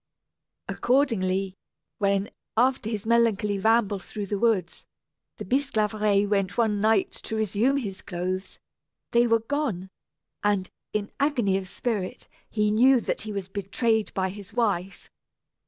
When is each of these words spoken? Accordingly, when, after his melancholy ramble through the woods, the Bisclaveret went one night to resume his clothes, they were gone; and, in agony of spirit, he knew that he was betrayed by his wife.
Accordingly, 0.67 1.53
when, 1.99 2.31
after 2.57 2.89
his 2.89 3.05
melancholy 3.05 3.59
ramble 3.59 3.99
through 3.99 4.25
the 4.25 4.39
woods, 4.39 4.87
the 5.37 5.45
Bisclaveret 5.45 6.27
went 6.27 6.57
one 6.57 6.81
night 6.81 7.11
to 7.11 7.35
resume 7.35 7.77
his 7.77 8.01
clothes, 8.01 8.57
they 9.11 9.27
were 9.27 9.41
gone; 9.41 9.91
and, 10.43 10.71
in 10.91 11.11
agony 11.19 11.55
of 11.59 11.69
spirit, 11.69 12.27
he 12.49 12.71
knew 12.71 12.99
that 12.99 13.21
he 13.21 13.31
was 13.31 13.47
betrayed 13.47 14.11
by 14.15 14.29
his 14.29 14.53
wife. 14.53 15.11